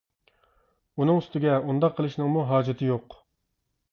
ئۇنىڭ 1.01 1.19
ئۈستىگە، 1.19 1.59
ئۇنداق 1.67 1.95
قىلىشنىڭمۇ 1.99 2.47
ھاجىتى 2.53 2.91
يوق. 2.91 3.19